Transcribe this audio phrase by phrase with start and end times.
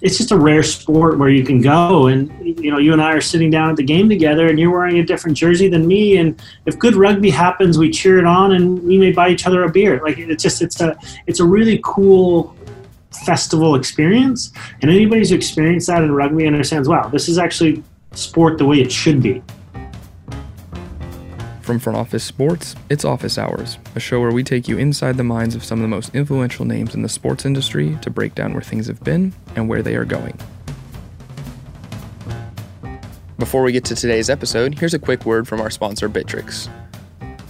[0.00, 3.12] it's just a rare sport where you can go and you know you and I
[3.12, 6.18] are sitting down at the game together and you're wearing a different jersey than me.
[6.18, 9.64] And if good rugby happens we cheer it on and we may buy each other
[9.64, 10.00] a beer.
[10.02, 10.96] Like it's just it's a
[11.26, 12.54] it's a really cool
[13.24, 14.52] festival experience.
[14.82, 17.82] And anybody who's experienced that in rugby understands wow this is actually
[18.12, 19.42] sport the way it should be
[21.66, 25.24] from Front Office Sports, it's Office Hours, a show where we take you inside the
[25.24, 28.52] minds of some of the most influential names in the sports industry to break down
[28.52, 30.38] where things have been and where they are going.
[33.36, 36.70] Before we get to today's episode, here's a quick word from our sponsor, Bittrex.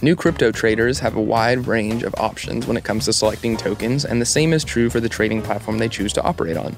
[0.01, 4.03] New crypto traders have a wide range of options when it comes to selecting tokens,
[4.03, 6.75] and the same is true for the trading platform they choose to operate on.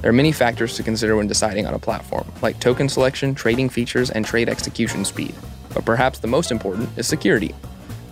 [0.00, 3.68] There are many factors to consider when deciding on a platform, like token selection, trading
[3.68, 5.34] features, and trade execution speed
[5.74, 7.54] but perhaps the most important is security.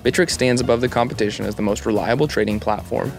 [0.04, 3.12] Bittrex stands above the competition as the most reliable trading platform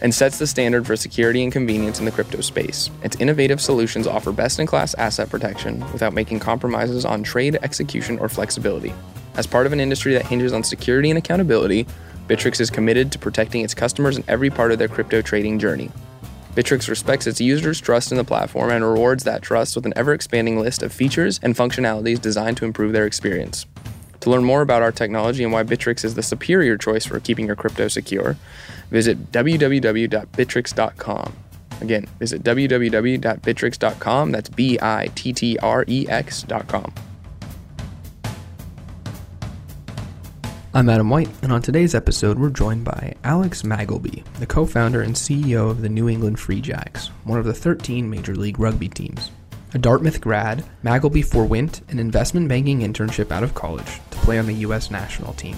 [0.00, 2.90] and sets the standard for security and convenience in the crypto space.
[3.02, 8.18] Its innovative solutions offer best in class asset protection without making compromises on trade execution
[8.18, 8.92] or flexibility.
[9.36, 11.86] As part of an industry that hinges on security and accountability,
[12.28, 15.90] Bittrex is committed to protecting its customers in every part of their crypto trading journey.
[16.56, 20.12] Bittrex respects its users' trust in the platform and rewards that trust with an ever
[20.12, 23.66] expanding list of features and functionalities designed to improve their experience.
[24.26, 27.46] To learn more about our technology and why Bittrex is the superior choice for keeping
[27.46, 28.36] your crypto secure,
[28.90, 31.36] visit www.bittrex.com.
[31.80, 34.32] Again, visit www.bittrex.com.
[34.32, 36.92] That's B I T T R E X.com.
[40.74, 45.02] I'm Adam White, and on today's episode, we're joined by Alex Magleby, the co founder
[45.02, 48.88] and CEO of the New England Free Jacks, one of the 13 Major League Rugby
[48.88, 49.30] teams.
[49.76, 54.46] A Dartmouth grad, Magleby forewent an investment banking internship out of college to play on
[54.46, 54.90] the U.S.
[54.90, 55.54] national team.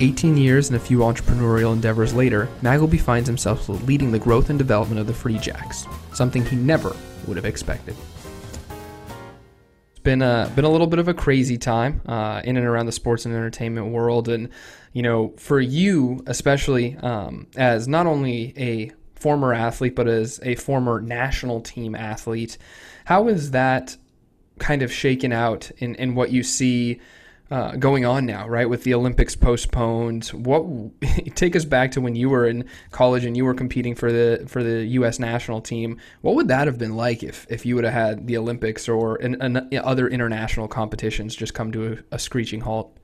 [0.00, 4.58] 18 years and a few entrepreneurial endeavors later, Magleby finds himself leading the growth and
[4.58, 6.96] development of the Free Jacks, something he never
[7.28, 7.94] would have expected
[9.92, 12.86] It's been a been a little bit of a crazy time uh, in and around
[12.86, 14.48] the sports and entertainment world, and
[14.92, 20.56] you know, for you especially um, as not only a former athlete but as a
[20.56, 22.58] former national team athlete,
[23.04, 23.96] how is that
[24.58, 27.00] kind of shaken out in in what you see?
[27.52, 28.66] uh, going on now, right?
[28.66, 30.64] With the Olympics postponed, what
[31.34, 34.42] take us back to when you were in college and you were competing for the
[34.48, 35.18] for the U.S.
[35.18, 35.98] national team.
[36.22, 39.16] What would that have been like if if you would have had the Olympics or
[39.16, 42.96] an, an, other international competitions just come to a, a screeching halt?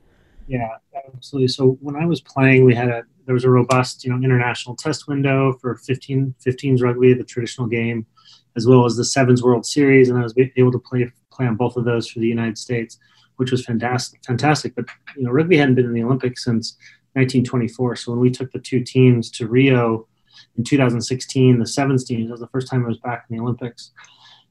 [0.47, 0.67] Yeah,
[1.13, 1.49] absolutely.
[1.49, 4.75] So when I was playing, we had a there was a robust you know international
[4.75, 8.07] test window for 15 15s rugby, the traditional game,
[8.55, 11.55] as well as the sevens World Series, and I was able to play play on
[11.55, 12.97] both of those for the United States
[13.39, 14.19] which was fantastic.
[14.25, 14.83] Fantastic, but
[15.15, 16.75] you know, rugby hadn't been in the Olympics since
[17.13, 17.95] 1924.
[17.95, 20.09] So when we took the two teams to Rio
[20.57, 23.41] in 2016, the sevens teams, that was the first time I was back in the
[23.41, 23.91] Olympics.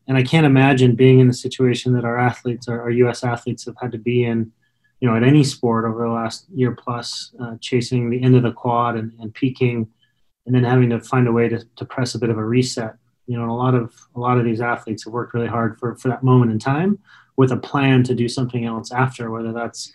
[0.06, 3.24] And I can't imagine being in the situation that our athletes, our, our U.S.
[3.24, 4.50] athletes, have had to be in,
[5.00, 8.42] you know, at any sport over the last year plus, uh, chasing the end of
[8.42, 9.86] the quad and, and peaking,
[10.46, 12.94] and then having to find a way to, to press a bit of a reset.
[13.28, 15.94] You know, a lot of a lot of these athletes have worked really hard for
[15.96, 16.98] for that moment in time
[17.36, 19.92] with a plan to do something else after, whether that's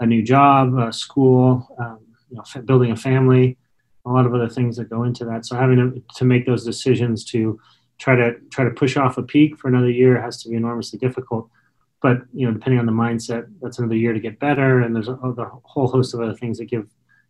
[0.00, 1.98] a new job, a school, um,
[2.30, 3.58] you know, building a family,
[4.06, 5.44] a lot of other things that go into that.
[5.44, 7.60] So having to, to make those decisions to
[7.98, 10.98] try to try to push off a peak for another year has to be enormously
[10.98, 11.50] difficult.
[12.02, 15.08] But you know, depending on the mindset, that's another year to get better, and there's
[15.08, 16.86] a, a whole host of other things that give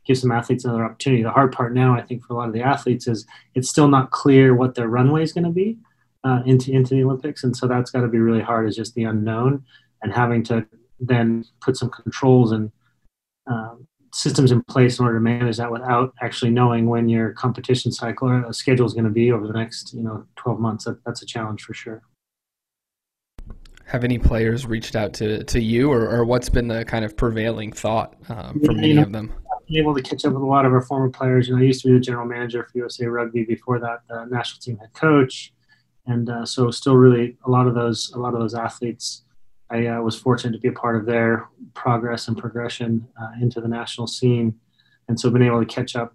[0.07, 1.23] give some athletes another opportunity.
[1.23, 3.89] The hard part now, I think, for a lot of the athletes is it's still
[3.89, 5.79] not clear what their runway is going to be
[6.25, 8.69] uh, into into the Olympics, and so that's got to be really hard.
[8.69, 9.65] Is just the unknown
[10.03, 10.67] and having to
[11.01, 12.71] then put some controls and
[13.47, 17.93] um, systems in place in order to manage that without actually knowing when your competition
[17.93, 20.85] cycle or schedule is going to be over the next you know 12 months.
[20.85, 22.03] That, that's a challenge for sure.
[23.85, 27.17] Have any players reached out to, to you, or, or what's been the kind of
[27.17, 29.33] prevailing thought um, from yeah, any know, of them?
[29.69, 31.49] Able to catch up with a lot of our former players.
[31.49, 33.45] You know, I used to be the general manager for USA Rugby.
[33.45, 35.53] Before that, the national team head coach
[36.07, 39.25] and uh, so still really a lot of those a lot of those athletes
[39.71, 43.61] i uh, was fortunate to be a part of their progress and progression uh, into
[43.61, 44.55] the national scene
[45.09, 46.15] and so been able to catch up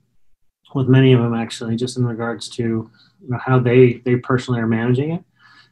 [0.73, 4.59] with many of them actually just in regards to you know, how they they personally
[4.59, 5.23] are managing it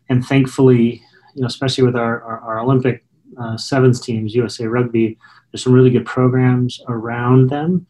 [0.09, 1.01] and thankfully
[1.35, 3.05] you know especially with our our, our olympic
[3.41, 5.17] uh, sevens teams usa rugby
[5.51, 7.85] there's some really good programs around them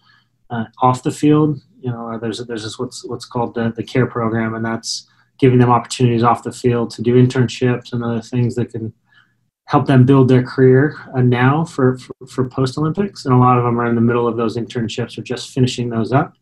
[0.50, 4.08] uh, off the field you know there's there's this what's what's called the, the care
[4.08, 5.08] program and that's
[5.40, 8.94] giving them opportunities off the field to do internships and other things that can
[9.66, 13.26] help them build their career uh, now for, for, for post Olympics.
[13.26, 15.90] And a lot of them are in the middle of those internships or just finishing
[15.90, 16.34] those up.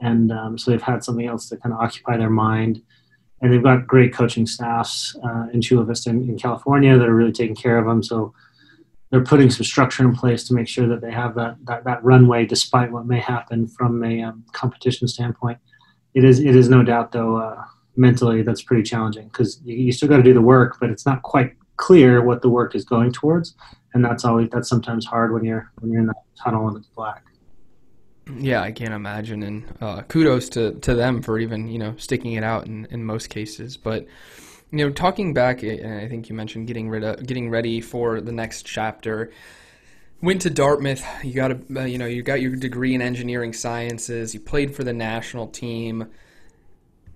[0.00, 2.82] And um, so they've had something else to kind of occupy their mind
[3.40, 7.14] and they've got great coaching staffs uh, in Chula Vista in, in, California that are
[7.14, 8.02] really taking care of them.
[8.02, 8.32] So
[9.10, 12.02] they're putting some structure in place to make sure that they have that that, that
[12.04, 15.58] runway despite what may happen from a um, competition standpoint.
[16.14, 17.64] It is it is no doubt though uh,
[17.96, 21.06] mentally that's pretty challenging because you, you still got to do the work, but it's
[21.06, 23.54] not quite clear what the work is going towards,
[23.94, 26.88] and that's always that's sometimes hard when you're when you're in that tunnel and it's
[26.88, 27.22] black.
[28.34, 32.32] Yeah, I can't imagine, and uh, kudos to, to them for even you know sticking
[32.32, 33.76] it out in, in most cases.
[33.76, 34.06] But
[34.70, 38.20] you know, talking back, and I think you mentioned getting rid of getting ready for
[38.20, 39.30] the next chapter.
[40.22, 41.04] Went to Dartmouth.
[41.22, 44.34] You got a uh, you know you got your degree in engineering sciences.
[44.34, 46.08] You played for the national team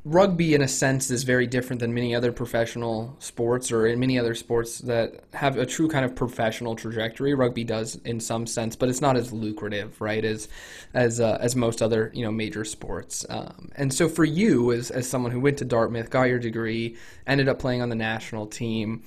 [0.05, 4.19] rugby in a sense is very different than many other professional sports or in many
[4.19, 7.35] other sports that have a true kind of professional trajectory.
[7.35, 10.49] Rugby does in some sense but it's not as lucrative right as
[10.95, 13.27] as uh, as most other you know major sports.
[13.29, 16.97] Um, and so for you as as someone who went to Dartmouth got your degree
[17.27, 19.03] ended up playing on the national team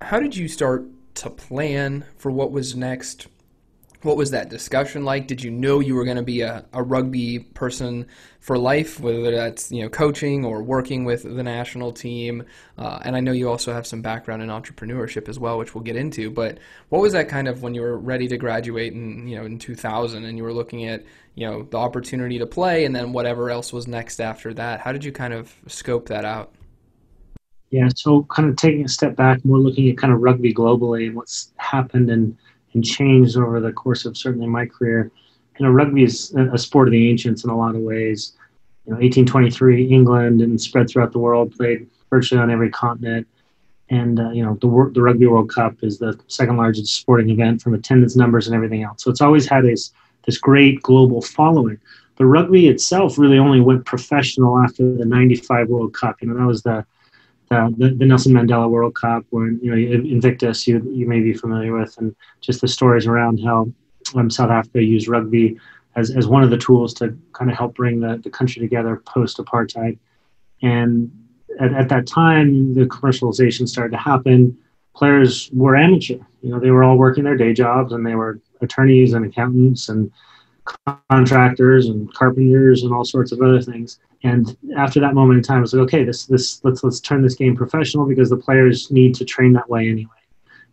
[0.00, 0.84] how did you start
[1.14, 3.28] to plan for what was next
[4.04, 5.26] what was that discussion like?
[5.26, 8.06] Did you know you were going to be a, a rugby person
[8.40, 12.44] for life, whether that's you know coaching or working with the national team?
[12.76, 15.84] Uh, and I know you also have some background in entrepreneurship as well, which we'll
[15.84, 16.30] get into.
[16.30, 16.58] But
[16.90, 19.58] what was that kind of when you were ready to graduate in you know in
[19.58, 21.02] 2000 and you were looking at
[21.34, 24.80] you know the opportunity to play and then whatever else was next after that?
[24.80, 26.54] How did you kind of scope that out?
[27.70, 31.06] Yeah, so kind of taking a step back, more looking at kind of rugby globally
[31.08, 32.36] and what's happened and
[32.74, 35.10] and changed over the course of certainly my career.
[35.58, 38.32] You know, rugby is a sport of the ancients in a lot of ways.
[38.86, 43.26] You know, 1823, England, and spread throughout the world, played virtually on every continent.
[43.90, 47.62] And uh, you know, the the Rugby World Cup is the second largest sporting event
[47.62, 49.02] from attendance numbers and everything else.
[49.02, 49.92] So it's always had this
[50.26, 51.78] this great global following.
[52.16, 56.16] But rugby itself really only went professional after the '95 World Cup.
[56.22, 56.84] You know, that was the
[57.54, 61.32] uh, the, the, Nelson Mandela World Cup, when you know Invictus, you you may be
[61.32, 63.68] familiar with, and just the stories around how
[64.14, 65.58] um, South Africa used rugby
[65.96, 69.02] as, as one of the tools to kind of help bring the, the country together
[69.06, 69.98] post apartheid.
[70.62, 71.10] And
[71.60, 74.56] at, at that time, the commercialization started to happen.
[74.94, 76.18] Players were amateur.
[76.42, 79.88] You know, they were all working their day jobs, and they were attorneys and accountants
[79.88, 80.10] and
[81.10, 83.98] contractors and carpenters and all sorts of other things.
[84.22, 87.22] And after that moment in time, I was like, okay, this this let's let's turn
[87.22, 90.10] this game professional because the players need to train that way anyway.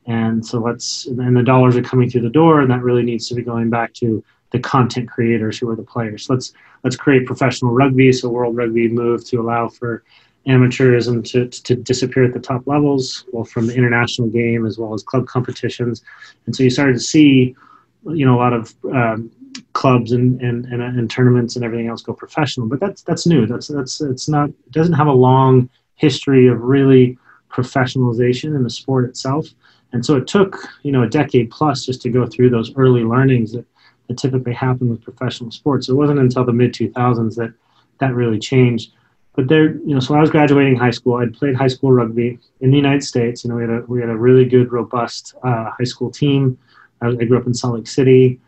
[0.07, 3.27] And so let's and the dollars are coming through the door, and that really needs
[3.29, 6.29] to be going back to the content creators who are the players.
[6.29, 6.53] Let's
[6.83, 8.11] let's create professional rugby.
[8.11, 10.03] So World Rugby moved to allow for
[10.47, 14.93] amateurism to, to disappear at the top levels, well, from the international game as well
[14.93, 16.03] as club competitions.
[16.45, 17.55] And so you started to see,
[18.05, 19.31] you know, a lot of um,
[19.73, 22.67] clubs and, and, and, and, tournaments and everything else go professional.
[22.67, 23.45] But that's that's new.
[23.45, 27.17] That's that's it's not it doesn't have a long history of really
[27.49, 29.47] professionalization in the sport itself.
[29.93, 33.03] And so it took you know a decade plus just to go through those early
[33.03, 33.65] learnings that,
[34.07, 35.89] that typically happen with professional sports.
[35.89, 37.53] It wasn't until the mid 2000s that
[37.99, 38.91] that really changed.
[39.33, 41.15] But there, you know, so I was graduating high school.
[41.15, 43.43] I'd played high school rugby in the United States.
[43.43, 46.57] You know, we had a we had a really good, robust uh, high school team.
[47.01, 48.39] I, I grew up in Salt Lake City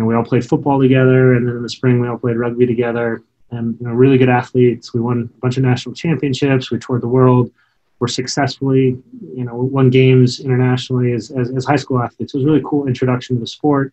[0.00, 1.34] and we all played football together.
[1.34, 3.22] And then in the spring, we all played rugby together.
[3.50, 4.94] And you know, really good athletes.
[4.94, 6.70] We won a bunch of national championships.
[6.70, 7.50] We toured the world.
[7.98, 8.96] We're successfully,
[9.36, 12.32] you know, won games internationally as, as, as high school athletes.
[12.32, 13.92] It was a really cool introduction to the sport.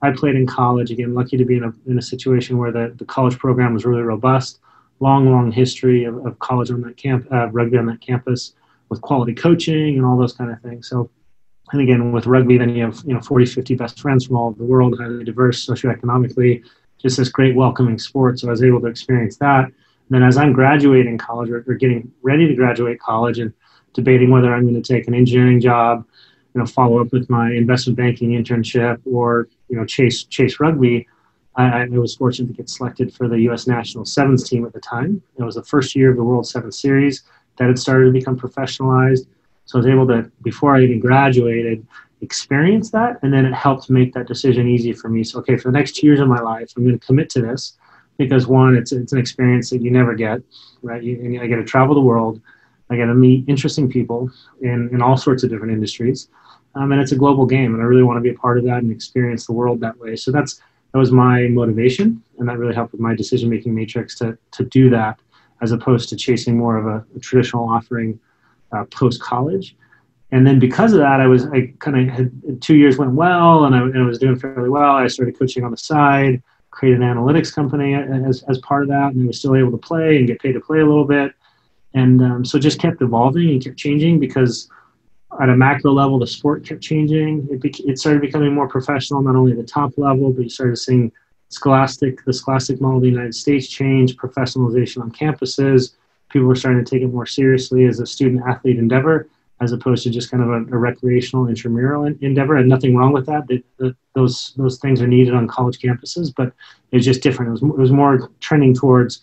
[0.00, 0.90] I played in college.
[0.90, 3.84] Again, lucky to be in a, in a situation where the, the college program was
[3.84, 4.60] really robust.
[5.00, 8.54] Long, long history of, of college on that camp, uh, rugby on that campus
[8.88, 10.88] with quality coaching and all those kind of things.
[10.88, 11.10] So
[11.70, 14.48] and again, with rugby, then you have you know 40, 50 best friends from all
[14.48, 16.64] over the world, highly diverse socioeconomically,
[16.98, 18.38] just this great welcoming sport.
[18.38, 19.64] So I was able to experience that.
[19.64, 19.74] And
[20.10, 23.52] then as I'm graduating college or, or getting ready to graduate college and
[23.94, 26.04] debating whether I'm going to take an engineering job,
[26.54, 31.06] you know, follow up with my investment banking internship or you know chase chase rugby.
[31.54, 33.66] I, I, was fortunate to get selected for the U.S.
[33.66, 35.22] national sevens team at the time.
[35.36, 37.24] It was the first year of the World Seven Series
[37.58, 39.26] that had started to become professionalized.
[39.64, 41.86] So I was able to, before I even graduated,
[42.20, 43.18] experience that.
[43.22, 45.24] And then it helped make that decision easy for me.
[45.24, 47.42] So, okay, for the next two years of my life, I'm going to commit to
[47.42, 47.76] this
[48.18, 50.40] because one, it's, it's an experience that you never get,
[50.82, 51.02] right?
[51.02, 52.40] You, I get to travel the world.
[52.90, 56.28] I get to meet interesting people in, in all sorts of different industries.
[56.74, 57.74] Um, and it's a global game.
[57.74, 59.98] And I really want to be a part of that and experience the world that
[59.98, 60.14] way.
[60.16, 60.60] So that's,
[60.92, 62.22] that was my motivation.
[62.38, 65.18] And that really helped with my decision-making matrix to, to do that
[65.60, 68.20] as opposed to chasing more of a, a traditional offering
[68.72, 69.76] uh, post college.
[70.30, 73.64] And then because of that, I was I kind of had two years went well,
[73.64, 74.92] and I, and I, was doing fairly well.
[74.92, 79.12] I started coaching on the side, created an analytics company as as part of that,
[79.12, 81.34] and I was still able to play and get paid to play a little bit.
[81.94, 84.70] and um, so just kept evolving and kept changing because
[85.40, 87.48] at a macro level, the sport kept changing.
[87.50, 90.48] It, bec- it started becoming more professional, not only at the top level, but you
[90.48, 91.12] started seeing
[91.48, 95.94] scholastic, the scholastic model of the United States change, professionalization on campuses.
[96.32, 99.28] People were starting to take it more seriously as a student athlete endeavor,
[99.60, 102.56] as opposed to just kind of a, a recreational intramural endeavor.
[102.56, 103.42] And nothing wrong with that.
[104.14, 106.48] Those those things are needed on college campuses, but
[106.90, 107.48] it was just different.
[107.50, 109.22] It was, it was more trending towards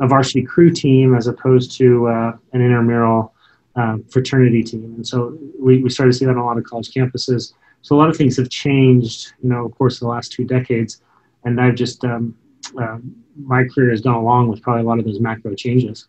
[0.00, 3.34] a varsity crew team as opposed to uh, an intramural
[3.76, 4.94] um, fraternity team.
[4.96, 7.54] And so we, we started to see that on a lot of college campuses.
[7.82, 11.00] So a lot of things have changed, you know, of course, the last two decades.
[11.44, 12.36] And I've just, um,
[12.80, 12.98] uh,
[13.36, 16.08] my career has gone along with probably a lot of those macro changes.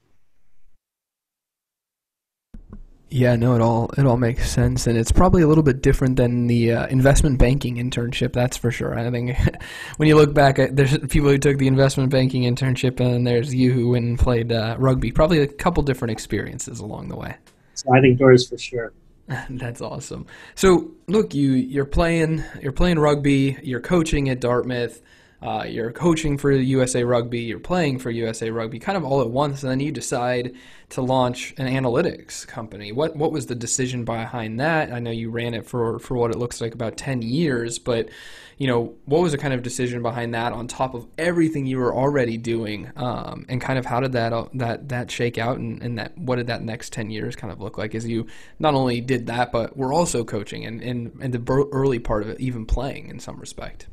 [3.12, 6.16] Yeah, no, it all it all makes sense, and it's probably a little bit different
[6.16, 8.34] than the uh, investment banking internship.
[8.34, 8.98] That's for sure.
[8.98, 9.36] I think
[9.98, 13.74] when you look back, there's people who took the investment banking internship, and there's you
[13.74, 15.12] who went and played uh, rugby.
[15.12, 17.36] Probably a couple different experiences along the way.
[17.74, 18.94] Sliding doors for sure.
[19.50, 20.28] That's awesome.
[20.54, 23.58] So, look, you you're playing you're playing rugby.
[23.64, 25.02] You're coaching at Dartmouth.
[25.42, 29.30] Uh, you're coaching for USA Rugby, you're playing for USA Rugby, kind of all at
[29.30, 30.54] once, and then you decide
[30.90, 32.92] to launch an analytics company.
[32.92, 34.92] What what was the decision behind that?
[34.92, 38.10] I know you ran it for for what it looks like about ten years, but
[38.58, 41.78] you know what was the kind of decision behind that on top of everything you
[41.78, 45.58] were already doing, um, and kind of how did that uh, that that shake out,
[45.58, 48.28] and, and that what did that next ten years kind of look like as you
[48.60, 52.30] not only did that, but were also coaching and and, and the early part of
[52.30, 53.88] it, even playing in some respect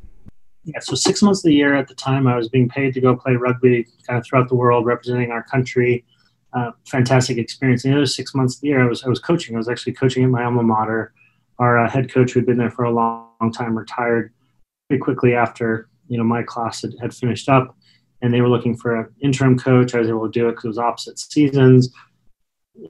[0.67, 3.01] yeah, so six months of the year at the time, I was being paid to
[3.01, 6.05] go play rugby kind of throughout the world, representing our country.
[6.53, 7.85] Uh, fantastic experience.
[7.85, 9.55] And the other six months of the year, I was I was coaching.
[9.55, 11.13] I was actually coaching at my alma mater.
[11.61, 14.33] Our uh, head coach, who'd been there for a long, long, time, retired
[14.89, 17.77] pretty quickly after you know my class had, had finished up,
[18.21, 19.95] and they were looking for an interim coach.
[19.95, 21.91] I was able to do it because it was opposite seasons.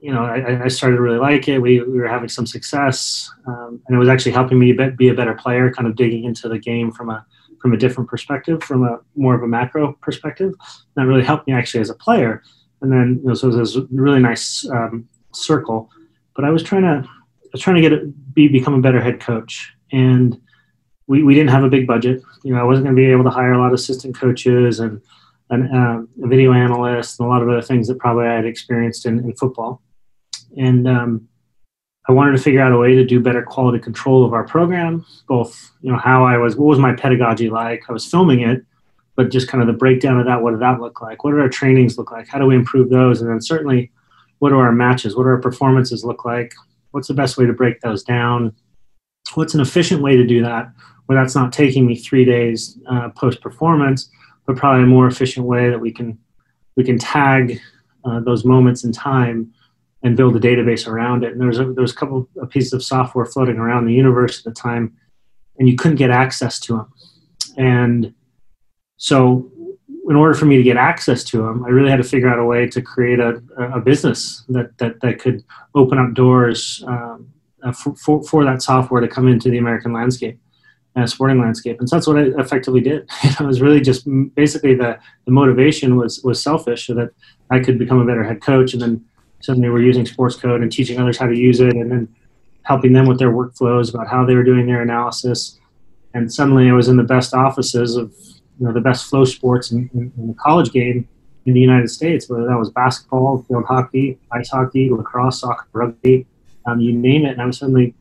[0.01, 1.59] You know, I, I, started to really like it.
[1.59, 5.13] We, we were having some success, um, and it was actually helping me be a
[5.13, 5.71] better player.
[5.71, 7.25] Kind of digging into the game from a
[7.59, 10.53] from a different perspective, from a more of a macro perspective.
[10.95, 12.43] That really helped me actually as a player.
[12.81, 15.89] And then, you know, so it was a really nice um, circle.
[16.35, 19.01] But I was trying to, I was trying to get it, be become a better
[19.01, 20.39] head coach, and
[21.07, 22.21] we, we didn't have a big budget.
[22.43, 24.79] You know, I wasn't going to be able to hire a lot of assistant coaches
[24.79, 25.01] and
[25.49, 28.45] an, uh, a video analyst and a lot of other things that probably I had
[28.45, 29.81] experienced in, in football.
[30.57, 31.26] And um,
[32.07, 35.05] I wanted to figure out a way to do better quality control of our program,
[35.27, 37.83] both, you know, how I was, what was my pedagogy like?
[37.89, 38.63] I was filming it,
[39.15, 40.41] but just kind of the breakdown of that.
[40.41, 41.23] What did that look like?
[41.23, 42.27] What did our trainings look like?
[42.27, 43.21] How do we improve those?
[43.21, 43.91] And then certainly,
[44.39, 45.15] what do our matches?
[45.15, 46.53] What do our performances look like?
[46.91, 48.55] What's the best way to break those down?
[49.33, 50.71] What's an efficient way to do that
[51.07, 54.09] where that's not taking me three days uh, post performance,
[54.45, 56.17] but probably a more efficient way that we can
[56.75, 57.59] we can tag
[58.05, 59.51] uh, those moments in time
[60.07, 61.33] and build a database around it.
[61.33, 63.93] And there was a, there was a couple of pieces of software floating around the
[63.93, 64.95] universe at the time,
[65.59, 66.93] and you couldn't get access to them.
[67.57, 68.13] And
[68.95, 69.51] so,
[70.09, 72.39] in order for me to get access to them, I really had to figure out
[72.39, 75.43] a way to create a, a business that, that, that could
[75.75, 77.29] open up doors um,
[77.61, 80.39] uh, for, for, that software to come into the American landscape,
[80.95, 81.81] uh, sporting landscape.
[81.81, 83.09] And so that's what I effectively did.
[83.23, 87.09] it was really just basically the, the motivation was, was selfish so that
[87.49, 89.05] I could become a better head coach and then
[89.39, 92.15] suddenly we're using Sportscode and teaching others how to use it and then
[92.63, 95.57] helping them with their workflows about how they were doing their analysis.
[96.13, 98.11] And suddenly i was in the best offices of
[98.59, 101.07] you know the best FloSports in, in, in the college game
[101.45, 106.25] in the united states whether that was basketball field hockey ice hockey lacrosse soccer rugby
[106.65, 107.33] um, you name it.
[107.33, 107.93] And i was suddenly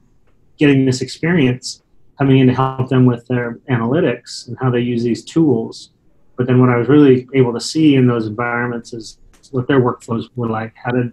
[0.56, 1.82] getting this experience
[2.18, 5.90] coming in to help them with their analytics and how they use these tools.
[6.36, 9.18] But then what i was really able to see in those environments is
[9.52, 11.12] what their workflows were like how did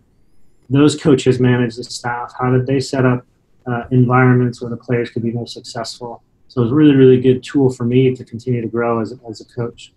[0.74, 2.34] those coaches manage the staff?
[2.40, 3.26] How did they set up
[3.66, 6.24] uh, environments where the players could be most successful?
[6.48, 9.14] So it was a really, really good tool for me to continue to grow as
[9.28, 9.94] as a coach.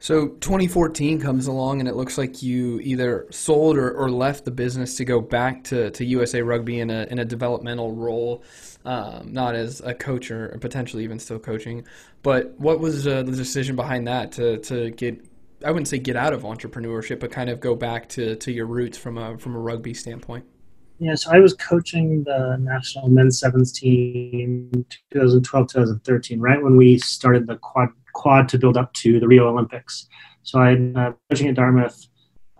[0.00, 4.52] So 2014 comes along, and it looks like you either sold or, or left the
[4.52, 8.44] business to go back to, to USA Rugby in a in a developmental role,
[8.84, 11.84] um, not as a coach or potentially even still coaching.
[12.22, 15.27] But what was uh, the decision behind that to to get
[15.64, 18.66] I wouldn't say get out of entrepreneurship, but kind of go back to, to your
[18.66, 20.44] roots from a from a rugby standpoint.
[21.00, 24.70] Yeah, so I was coaching the national men's sevens team
[25.12, 29.48] 2012 2013, right when we started the quad quad to build up to the Rio
[29.48, 30.08] Olympics.
[30.42, 32.06] So I uh, coaching at Dartmouth.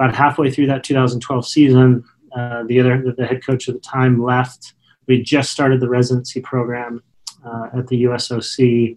[0.01, 2.05] About halfway through that 2012 season,
[2.37, 4.75] uh, the other the head coach at the time left.
[5.09, 7.03] We just started the residency program
[7.45, 8.97] uh, at the USOC,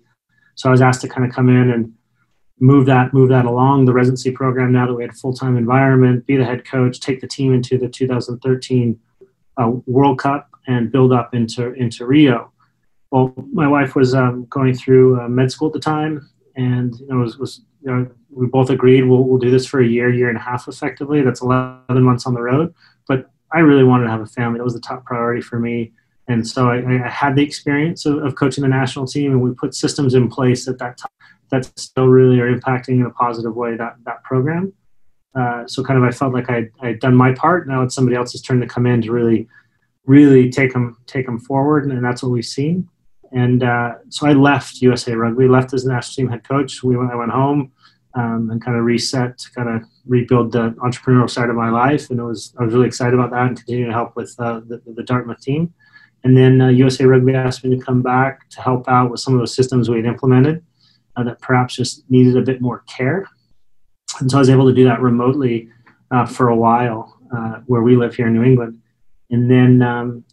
[0.54, 1.94] so I was asked to kind of come in and
[2.62, 3.86] move that move that along.
[3.86, 7.20] The residency program now that we had a full-time environment be the head coach take
[7.20, 9.00] the team into the 2013
[9.58, 12.52] uh, world cup and build up into into rio.
[13.10, 17.08] Well my wife was um, going through uh, med school at the time and you
[17.08, 20.14] know was, was you know we both agreed we'll, we'll do this for a year
[20.14, 21.24] year and a half effectively.
[21.24, 22.74] That's 11 months on the road.
[23.08, 24.60] But i really wanted to have a family.
[24.60, 25.92] That was the top priority for me.
[26.28, 29.54] And so I, I had the experience of, of, coaching the national team, and we
[29.54, 31.12] put systems in place at that time
[31.52, 34.74] that still really are impacting in a positive way that that program.
[35.36, 37.68] Uh, so kind of I felt like I I'd done my part.
[37.68, 39.48] Now it's somebody else's turn to come in to really
[40.06, 42.88] really take them take them forward, and that's what we've seen.
[43.32, 46.84] And uh, so I left USA Rugby, left as national team head coach.
[46.84, 47.72] We went, I went home
[48.16, 52.20] um, and kind of reset, kind of rebuild the entrepreneurial side of my life, and
[52.20, 54.82] it was I was really excited about that and continue to help with uh, the,
[54.86, 55.74] the Dartmouth team.
[56.24, 59.34] And then uh, USA Rugby asked me to come back to help out with some
[59.34, 60.64] of those systems we had implemented
[61.16, 63.28] uh, that perhaps just needed a bit more care.
[64.20, 65.70] And so I was able to do that remotely
[66.12, 68.80] uh, for a while uh, where we live here in New England.
[69.30, 70.24] And then um,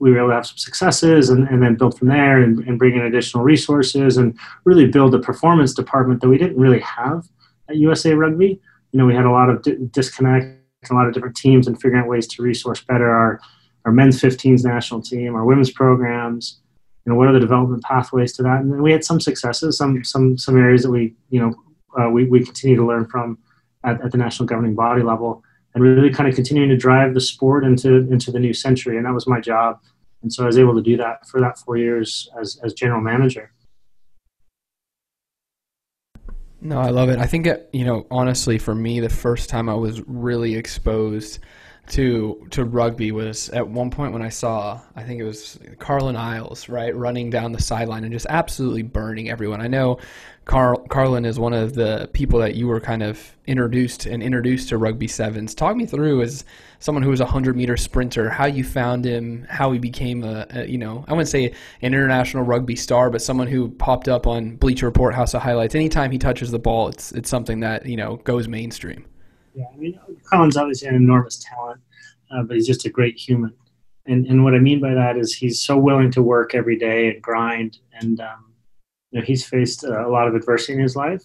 [0.00, 2.78] we were able to have some successes and, and then build from there and, and,
[2.78, 7.28] bring in additional resources and really build a performance department that we didn't really have
[7.68, 8.60] at USA Rugby.
[8.92, 10.58] You know, we had a lot of di- disconnect,
[10.90, 13.40] a lot of different teams and figuring out ways to resource better our,
[13.84, 16.60] our men's 15s national team, our women's programs,
[17.06, 18.60] you know what are the development pathways to that?
[18.60, 21.54] And we had some successes some some some areas that we you know
[21.98, 23.38] uh, we, we continue to learn from
[23.84, 25.42] at, at the national governing body level
[25.74, 28.96] and really kind of continuing to drive the sport into into the new century.
[28.96, 29.80] And that was my job.
[30.22, 33.00] And so i was able to do that for that four years as as general
[33.00, 33.52] manager.
[36.60, 37.20] No i love it.
[37.20, 41.38] I think it, you know honestly for me the first time i was really exposed
[41.88, 46.16] to to rugby was at one point when I saw I think it was Carlin
[46.16, 49.60] Isles right running down the sideline and just absolutely burning everyone.
[49.60, 49.98] I know
[50.46, 54.68] Carl Carlin is one of the people that you were kind of introduced and introduced
[54.68, 55.54] to rugby sevens.
[55.54, 56.44] Talk me through as
[56.78, 60.46] someone who was a hundred meter sprinter, how you found him, how he became a,
[60.50, 64.26] a, you know I wouldn't say an international rugby star, but someone who popped up
[64.26, 65.74] on Bleacher Report, House of Highlights.
[65.74, 69.04] Anytime he touches the ball, it's it's something that you know goes mainstream.
[69.56, 71.80] Yeah, I mean, Carlin's obviously an enormous talent,
[72.30, 73.54] uh, but he's just a great human.
[74.04, 77.08] And, and what I mean by that is he's so willing to work every day
[77.08, 77.78] and grind.
[77.94, 78.52] And, um,
[79.10, 81.22] you know, he's faced a lot of adversity in his life.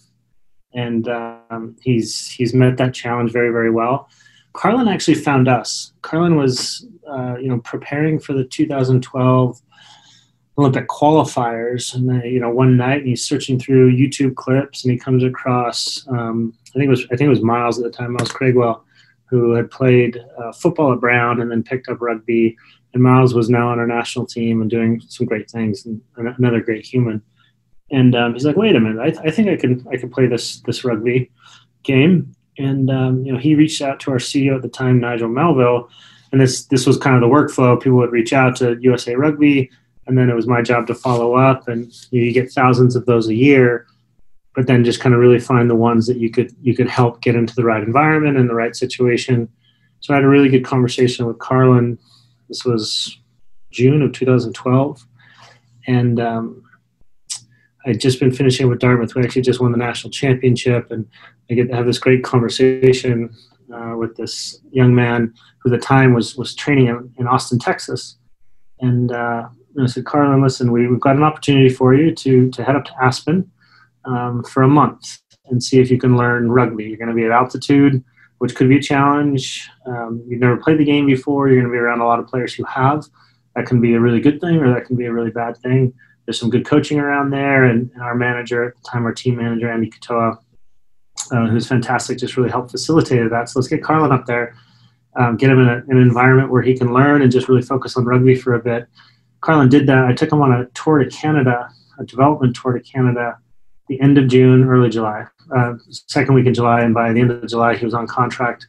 [0.72, 4.08] And um, he's, he's met that challenge very, very well.
[4.54, 5.92] Carlin actually found us.
[6.00, 9.60] Carlin was, uh, you know, preparing for the 2012
[10.58, 14.98] Olympic qualifiers, and you know, one night and he's searching through YouTube clips, and he
[14.98, 18.12] comes across, um, I think it was, I think it was Miles at the time,
[18.12, 18.84] Miles Craigwell,
[19.26, 22.56] who had played uh, football at Brown and then picked up rugby.
[22.92, 26.60] And Miles was now on our national team and doing some great things, and another
[26.60, 27.22] great human.
[27.90, 30.10] And um, he's like, "Wait a minute, I, th- I, think I can I can
[30.10, 31.30] play this this rugby
[31.82, 35.28] game." And um, you know, he reached out to our CEO at the time, Nigel
[35.28, 35.88] Melville,
[36.32, 37.80] and this this was kind of the workflow.
[37.80, 39.70] People would reach out to USA Rugby,
[40.06, 41.68] and then it was my job to follow up.
[41.68, 43.86] And you, get thousands of those a year
[44.54, 47.20] but then just kind of really find the ones that you could you could help
[47.22, 49.48] get into the right environment and the right situation.
[50.00, 51.98] So I had a really good conversation with Carlin.
[52.48, 53.18] This was
[53.70, 55.06] June of 2012,
[55.86, 56.62] and um,
[57.86, 59.14] I'd just been finishing with Dartmouth.
[59.14, 61.06] We actually just won the national championship, and
[61.50, 63.34] I get to have this great conversation
[63.72, 67.58] uh, with this young man who at the time was was training in, in Austin,
[67.58, 68.18] Texas,
[68.80, 69.12] and.
[69.12, 69.48] Uh,
[69.80, 72.84] I said, Carlin, listen, we, have got an opportunity for you to to head up
[72.84, 73.50] to Aspen
[74.04, 76.84] um, for a month and see if you can learn rugby.
[76.84, 78.02] You're going to be at altitude,
[78.38, 79.68] which could be a challenge.
[79.86, 81.48] Um, you've never played the game before.
[81.48, 83.04] You're going to be around a lot of players who have.
[83.54, 85.92] That can be a really good thing, or that can be a really bad thing.
[86.24, 89.36] There's some good coaching around there, and, and our manager at the time, our team
[89.36, 90.38] manager Andy Katoa,
[91.30, 93.48] uh, who's fantastic, just really helped facilitate that.
[93.48, 94.56] So let's get Carlin up there,
[95.16, 97.62] um, get him in, a, in, an environment where he can learn and just really
[97.62, 98.86] focus on rugby for a bit.
[99.42, 100.04] Carlin did that.
[100.04, 103.38] I took him on a tour to Canada, a development tour to Canada
[103.88, 107.30] the end of June, early July, uh, second week of July, and by the end
[107.30, 108.66] of July, he was on contract.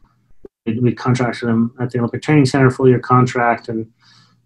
[0.66, 3.90] We contracted him at the Olympic Training Center, full year contract, and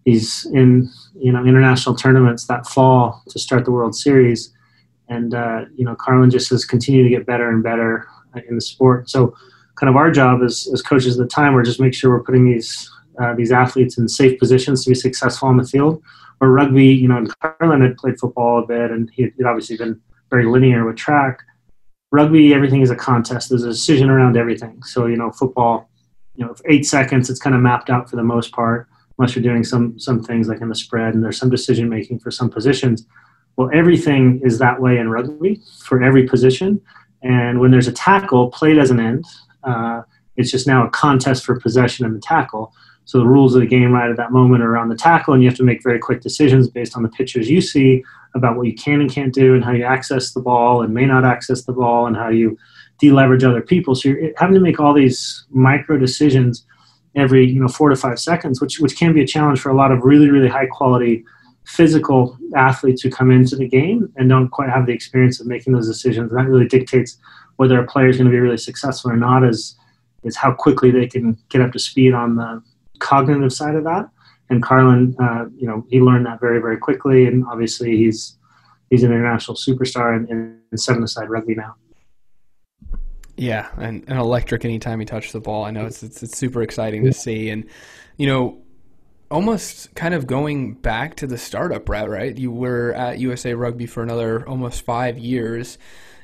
[0.05, 4.53] he's in you know international tournaments that fall to start the World Series.
[5.09, 8.07] And uh, you know, Carlin just has continued to get better and better
[8.49, 9.09] in the sport.
[9.09, 9.35] So,
[9.77, 12.23] kind of our job as, as coaches at the time, we're just make sure we're
[12.23, 16.03] putting these uh, these athletes in safe positions to be successful on the field.
[16.41, 20.01] Or rugby, you know, Carlin had played football a bit, and he had obviously been
[20.31, 21.41] very linear with track.
[22.13, 23.49] Rugby, everything is a contest.
[23.49, 24.83] There's a decision around everything.
[24.85, 25.91] So you know, football,
[26.37, 28.87] you know, eight seconds, it's kind of mapped out for the most part,
[29.19, 32.21] unless you're doing some some things like in the spread, and there's some decision making
[32.21, 33.05] for some positions.
[33.57, 36.81] Well, everything is that way in rugby for every position,
[37.23, 39.25] And when there's a tackle, play doesn't end.
[39.65, 40.03] Uh,
[40.37, 42.73] it's just now a contest for possession and the tackle.
[43.09, 45.43] So the rules of the game right at that moment are around the tackle, and
[45.43, 48.67] you have to make very quick decisions based on the pictures you see about what
[48.67, 51.63] you can and can't do, and how you access the ball and may not access
[51.63, 52.59] the ball, and how you
[53.01, 53.95] deleverage other people.
[53.95, 56.67] So you're having to make all these micro decisions
[57.17, 59.75] every you know four to five seconds, which which can be a challenge for a
[59.75, 61.25] lot of really really high quality
[61.65, 65.73] physical athletes who come into the game and don't quite have the experience of making
[65.73, 66.31] those decisions.
[66.31, 67.17] And that really dictates
[67.57, 69.45] whether a player is going to be really successful or not.
[69.45, 69.77] Is
[70.25, 72.63] is how quickly they can get up to speed on the
[72.99, 74.09] cognitive side of that.
[74.51, 78.39] And Carlin, uh, you know, he learned that very very quickly, and obviously he's
[78.91, 81.75] he's an international superstar in, in seven-a-side rugby now.
[83.37, 85.65] Yeah, and, and electric anytime he touches the ball.
[85.65, 87.67] I know it's, it's, it's super exciting to see, and
[88.17, 88.63] you know,
[89.31, 92.37] almost kind of going back to the startup route, right?
[92.37, 95.79] You were at USA Rugby for another almost five years.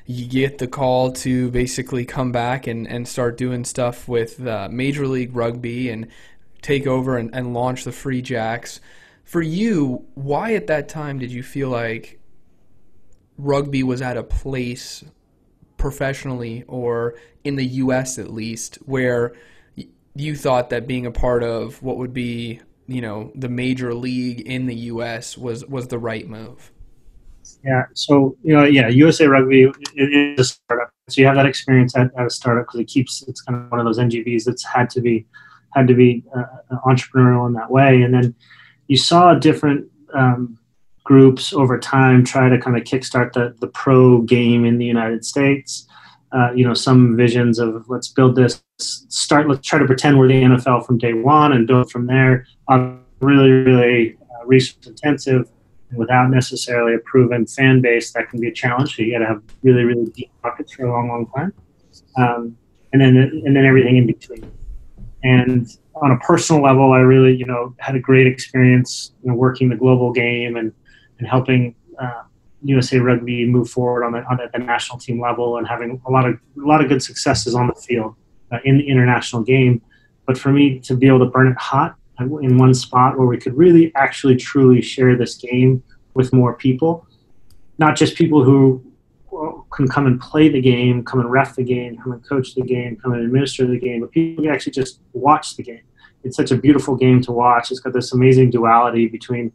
[0.05, 4.67] You get the call to basically come back and, and start doing stuff with uh,
[4.71, 6.07] Major League Rugby and
[6.65, 8.81] take over and, and launch the Free Jacks.
[9.23, 12.19] For you, why at that time did you feel like
[13.37, 15.03] rugby was at a place
[15.77, 19.33] professionally or in the US at least where
[20.15, 24.39] you thought that being a part of what would be you know the major league
[24.41, 26.71] in the US was was the right move
[27.63, 31.95] yeah so you know yeah USA rugby is a startup so you have that experience
[31.97, 34.63] at, at a startup because it keeps it's kind of one of those NGBs that's
[34.63, 35.25] had to be
[35.75, 36.43] had to be uh,
[36.85, 38.33] entrepreneurial in that way and then
[38.87, 40.57] you saw different um,
[41.05, 45.23] groups over time try to kind of kickstart the, the pro game in the United
[45.23, 45.87] States.
[46.31, 50.27] Uh, you know, some visions of let's build this, start, let's try to pretend we're
[50.27, 52.45] the NFL from day one and build from there.
[52.67, 55.49] Um, really, really uh, resource intensive
[55.95, 58.11] without necessarily a proven fan base.
[58.11, 58.95] That can be a challenge.
[58.95, 61.53] So you got to have really, really deep pockets for a long, long time.
[62.17, 62.57] Um,
[62.91, 64.51] and then, and then everything in between.
[65.25, 69.35] And on a personal level, I really, you know, had a great experience, you know,
[69.35, 70.71] working the global game and
[71.17, 72.23] and helping uh,
[72.61, 76.27] USA Rugby move forward on the, on the national team level and having a lot
[76.27, 78.15] of a lot of good successes on the field
[78.51, 79.81] uh, in the international game.
[80.27, 83.37] But for me to be able to burn it hot in one spot where we
[83.37, 85.83] could really actually truly share this game
[86.13, 87.07] with more people,
[87.79, 88.83] not just people who
[89.71, 92.61] can come and play the game, come and ref the game, come and coach the
[92.61, 95.81] game, come and administer the game, but people can actually just watch the game.
[96.23, 97.71] It's such a beautiful game to watch.
[97.71, 99.51] It's got this amazing duality between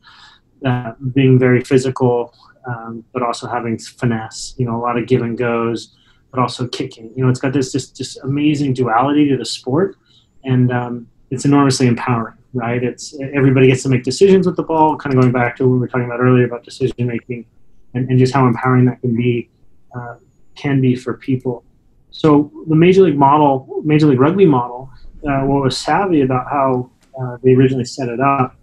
[0.64, 2.34] uh, being very physical,
[2.66, 4.54] um, but also having finesse.
[4.56, 5.96] You know, a lot of give and goes,
[6.30, 7.12] but also kicking.
[7.16, 9.96] You know, it's got this just just amazing duality to the sport,
[10.44, 12.36] and um, it's enormously empowering.
[12.52, 12.82] Right?
[12.82, 14.96] It's everybody gets to make decisions with the ball.
[14.96, 17.46] Kind of going back to what we were talking about earlier about decision making,
[17.94, 19.48] and, and just how empowering that can be
[19.94, 20.16] uh,
[20.54, 21.64] can be for people.
[22.10, 24.90] So the major league model, major league rugby model,
[25.28, 28.56] uh, what was savvy about how uh, they originally set it up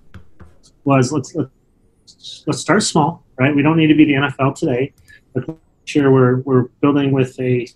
[0.84, 1.52] was let's, let's
[2.48, 3.56] let's start small, right?
[3.56, 4.94] We don't need to be the NFL today,
[5.34, 5.46] but
[5.86, 7.68] sure we're we're building with a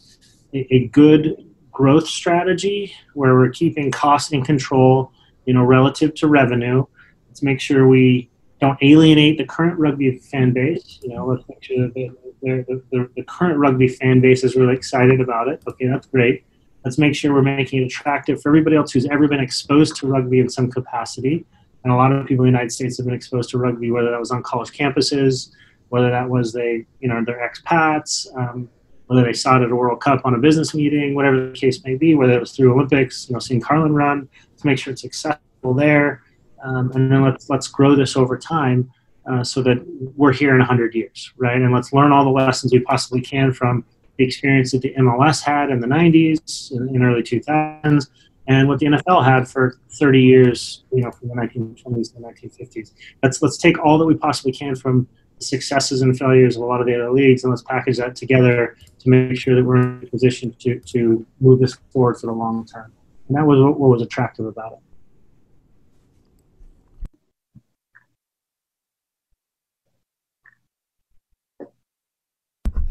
[0.53, 5.11] a good growth strategy where we're keeping costs in control,
[5.45, 6.85] you know, relative to revenue.
[7.27, 10.99] Let's make sure we don't alienate the current rugby fan base.
[11.01, 11.93] You know, let's make sure that
[12.41, 15.62] the, the, the, current rugby fan base is really excited about it.
[15.67, 16.43] Okay, that's great.
[16.84, 20.08] Let's make sure we're making it attractive for everybody else who's ever been exposed to
[20.08, 21.45] rugby in some capacity
[21.84, 24.12] and a lot of people in the United States have been exposed to rugby, whether
[24.12, 25.51] that was on college campuses,
[25.89, 28.69] whether that was they, you know, their expats, um,
[29.08, 31.84] whether they saw it at a World Cup on a business meeting, whatever the case
[31.84, 34.93] may be, whether it was through Olympics, you know, seeing Carlin run to make sure
[34.93, 36.21] it's accessible there,
[36.63, 38.91] um, and then let's let's grow this over time
[39.29, 39.84] uh, so that
[40.15, 41.62] we're here in 100 years, right?
[41.62, 43.86] And let's learn all the lessons we possibly can from
[44.17, 48.10] the experience that the MLS had in the 90s and early 2000s,
[48.47, 52.27] and what the NFL had for 30 years, you know, from the 1920s to the
[52.27, 52.93] 1950s.
[53.23, 55.07] Let's let's take all that we possibly can from
[55.38, 58.15] the successes and failures of a lot of the other leagues, and let's package that
[58.15, 62.27] together to make sure that we're in a position to to move this forward for
[62.27, 62.91] the long term.
[63.27, 64.79] And that was what was attractive about it.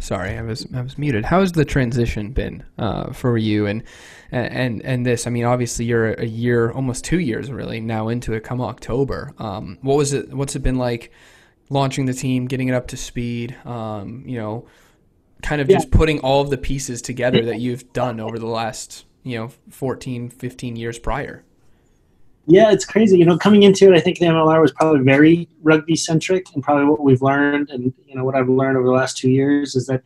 [0.00, 1.26] Sorry, I was I was muted.
[1.26, 3.82] How has the transition been uh, for you and
[4.32, 5.26] and and this?
[5.26, 8.42] I mean, obviously you're a year, almost two years, really now into it.
[8.42, 10.32] Come October, um, what was it?
[10.32, 11.12] What's it been like
[11.68, 13.54] launching the team, getting it up to speed?
[13.66, 14.66] Um, you know,
[15.42, 15.76] kind of yeah.
[15.76, 19.48] just putting all of the pieces together that you've done over the last you know
[19.68, 21.44] 14, 15 years prior.
[22.50, 23.16] Yeah, it's crazy.
[23.18, 26.62] You know, coming into it, I think the MLR was probably very rugby centric, and
[26.62, 29.76] probably what we've learned, and you know, what I've learned over the last two years
[29.76, 30.02] is that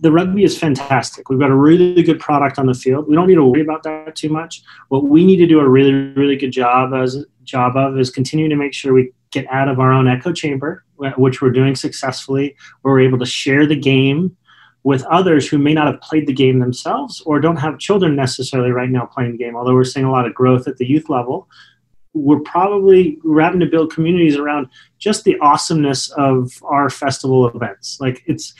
[0.00, 1.28] the rugby is fantastic.
[1.28, 3.06] We've got a really good product on the field.
[3.06, 4.62] We don't need to worry about that too much.
[4.88, 8.50] What we need to do a really, really good job as job of is continuing
[8.50, 10.84] to make sure we get out of our own echo chamber,
[11.16, 14.36] which we're doing successfully, where we're able to share the game
[14.82, 18.70] with others who may not have played the game themselves or don't have children necessarily
[18.70, 19.56] right now playing the game.
[19.56, 21.48] Although we're seeing a lot of growth at the youth level,
[22.12, 27.98] we're probably we're having to build communities around just the awesomeness of our festival events.
[28.00, 28.54] Like it's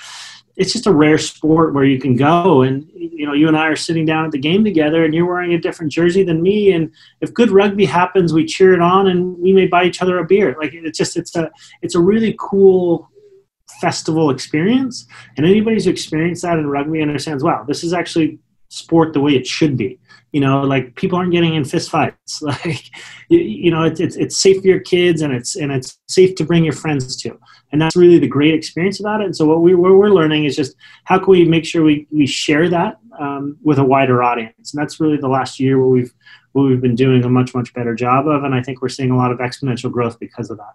[0.56, 3.66] it's just a rare sport where you can go and you know you and I
[3.66, 6.72] are sitting down at the game together and you're wearing a different jersey than me
[6.72, 10.18] and if good rugby happens we cheer it on and we may buy each other
[10.18, 11.50] a beer like it's just it's a
[11.82, 13.08] it's a really cool
[13.80, 15.06] festival experience.
[15.36, 19.34] And anybody who's experienced that in rugby understands wow this is actually sport the way
[19.34, 19.98] it should be.
[20.32, 22.42] You know like people aren't getting in fist fights.
[22.42, 22.84] Like
[23.28, 26.34] you, you know it's, it's, it's safe for your kids and it's and it's safe
[26.36, 27.38] to bring your friends to.
[27.72, 29.26] And that's really the great experience about it.
[29.26, 32.08] And so what, we, what we're learning is just how can we make sure we,
[32.10, 34.74] we share that um, with a wider audience.
[34.74, 36.12] And that's really the last year what we've
[36.52, 38.44] what we've been doing a much much better job of.
[38.44, 40.74] And i think we're seeing a lot of exponential growth because of that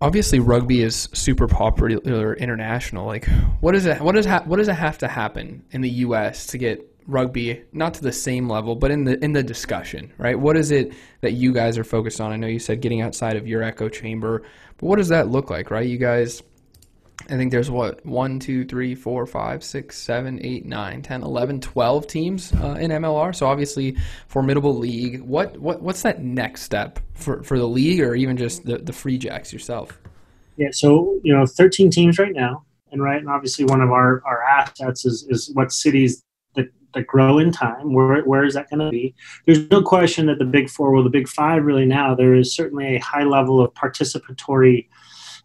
[0.00, 3.06] obviously rugby is super popular international.
[3.06, 3.26] Like
[3.60, 6.46] what does it what does ha- what does it have to happen in the US
[6.48, 10.38] to get rugby not to the same level but in the in the discussion right?
[10.38, 12.32] What is it that you guys are focused on?
[12.32, 14.42] I know you said getting outside of your echo chamber
[14.76, 15.86] but what does that look like right?
[15.86, 16.42] You guys
[17.22, 21.60] I think there's what one, two, three, four, five, six, seven, eight, nine, 10, 11,
[21.60, 23.34] 12 teams uh, in MLR.
[23.34, 23.96] So obviously,
[24.28, 25.20] formidable league.
[25.22, 28.92] What what what's that next step for, for the league, or even just the the
[28.92, 29.98] Free Jacks yourself?
[30.56, 34.22] Yeah, so you know, 13 teams right now, and right, and obviously one of our
[34.24, 36.22] our assets is is what cities
[36.54, 37.92] that that grow in time.
[37.92, 39.14] Where where is that going to be?
[39.44, 42.54] There's no question that the Big Four, well, the Big Five, really now there is
[42.54, 44.86] certainly a high level of participatory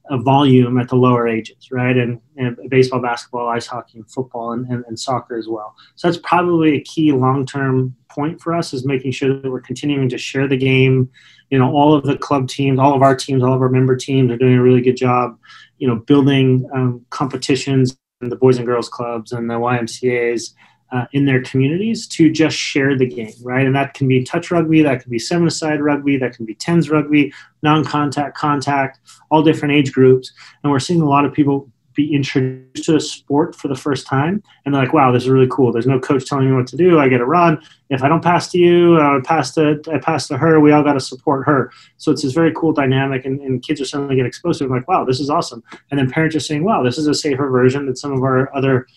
[0.10, 1.98] a volume at the lower ages, right?
[1.98, 5.76] And, and baseball, basketball, ice hockey, and football, and, and, and soccer as well.
[5.96, 10.10] So that's probably a key long-term point for us is making sure that we're continuing
[10.10, 11.10] to share the game.
[11.50, 13.96] You know, all of the club teams, all of our teams, all of our member
[13.96, 15.38] teams are doing a really good job.
[15.78, 20.54] You know, building um, competitions in the boys and girls clubs and the YMCA's
[20.94, 23.66] uh, in their communities to just share the game, right?
[23.66, 26.90] And that can be touch rugby, that can be seven-a-side rugby, that can be tens
[26.90, 29.00] rugby, non-contact, contact,
[29.32, 30.32] all different age groups.
[30.64, 34.08] And we're seeing a lot of people be introduced to a sport for the first
[34.08, 36.66] time, and they're like, "Wow, this is really cool." There's no coach telling me what
[36.68, 37.00] to do.
[37.00, 37.62] I get a run.
[37.92, 40.60] If I don't pass to you, I pass to I pass to her.
[40.60, 41.72] We all got to support her.
[41.98, 44.72] So it's this very cool dynamic, and, and kids are suddenly get exposed to it.
[44.72, 45.64] Like, wow, this is awesome.
[45.92, 48.56] And then parents are saying, "Wow, this is a safer version than some of our
[48.56, 48.88] other."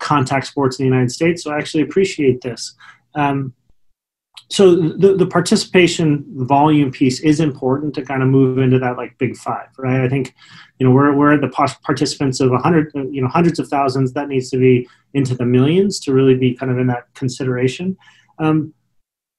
[0.00, 1.42] Contact sports in the United States.
[1.42, 2.74] So I actually appreciate this.
[3.14, 3.54] Um,
[4.48, 9.16] so the, the participation volume piece is important to kind of move into that like
[9.18, 10.00] big five, right?
[10.00, 10.34] I think,
[10.78, 14.26] you know, we're, we're the participants of a hundred, you know, hundreds of thousands that
[14.26, 17.96] needs to be into the millions to really be kind of in that consideration.
[18.40, 18.74] Um,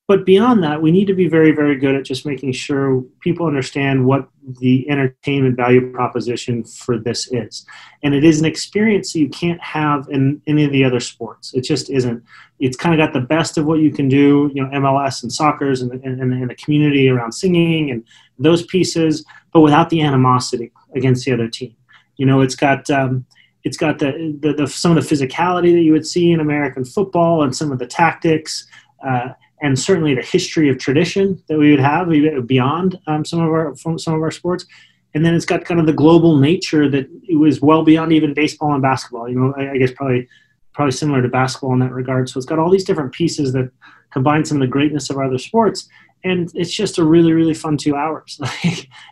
[0.07, 3.45] but beyond that, we need to be very, very good at just making sure people
[3.45, 4.27] understand what
[4.59, 7.65] the entertainment value proposition for this is.
[8.03, 11.53] And it is an experience that you can't have in any of the other sports.
[11.53, 12.23] It just isn't.
[12.59, 15.31] It's kind of got the best of what you can do, you know, MLS and
[15.31, 18.03] soccer's and, and, and the community around singing and
[18.37, 21.75] those pieces, but without the animosity against the other team.
[22.17, 22.89] You know, it's got.
[22.89, 23.25] Um,
[23.63, 26.83] it's got the, the, the, some of the physicality that you would see in American
[26.83, 28.65] football and some of the tactics.
[29.07, 29.29] Uh,
[29.61, 32.09] and certainly the history of tradition that we would have
[32.47, 34.65] beyond um, some of our some of our sports.
[35.13, 38.33] And then it's got kind of the global nature that it was well beyond even
[38.33, 39.27] baseball and basketball.
[39.27, 40.27] You know, I, I guess probably
[40.73, 42.29] probably similar to basketball in that regard.
[42.29, 43.69] So it's got all these different pieces that
[44.11, 45.87] combine some of the greatness of other sports.
[46.23, 48.39] And it's just a really, really fun two hours.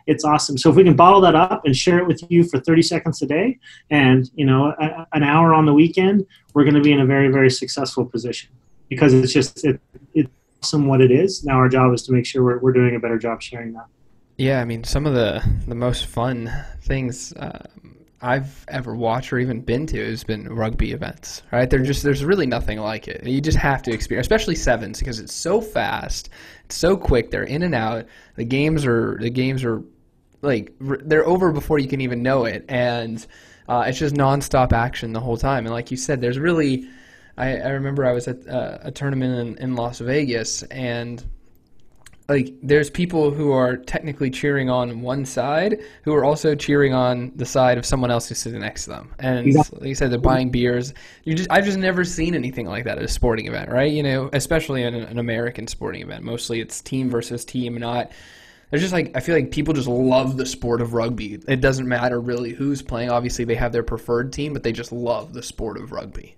[0.06, 0.58] It's awesome.
[0.58, 3.22] So if we can bottle that up and share it with you for 30 seconds
[3.22, 3.58] a day
[3.90, 7.06] and, you know, a, an hour on the weekend, we're going to be in a
[7.06, 8.50] very, very successful position
[8.88, 9.80] because it's just, it
[10.62, 11.44] awesome what it is.
[11.44, 13.86] Now our job is to make sure we're, we're doing a better job sharing that.
[14.36, 16.50] Yeah, I mean, some of the the most fun
[16.82, 17.66] things uh,
[18.22, 21.42] I've ever watched or even been to has been rugby events.
[21.52, 21.68] Right?
[21.68, 23.26] They're just there's really nothing like it.
[23.26, 26.30] You just have to experience, especially sevens, because it's so fast,
[26.64, 27.30] it's so quick.
[27.30, 28.06] They're in and out.
[28.36, 29.82] The games are the games are
[30.42, 33.26] like they're over before you can even know it, and
[33.68, 35.66] uh, it's just nonstop action the whole time.
[35.66, 36.88] And like you said, there's really
[37.36, 41.24] I, I remember I was at uh, a tournament in, in Las Vegas and
[42.30, 47.32] like there's people who are technically cheering on one side who are also cheering on
[47.34, 49.80] the side of someone else who's sitting next to them and exactly.
[49.80, 52.98] like you said they're buying beers you just i've just never seen anything like that
[52.98, 56.60] at a sporting event right you know especially in an, an american sporting event mostly
[56.60, 58.12] it's team versus team not
[58.70, 61.40] there's just like I feel like people just love the sport of rugby.
[61.48, 63.10] It doesn't matter really who's playing.
[63.10, 66.36] Obviously, they have their preferred team, but they just love the sport of rugby.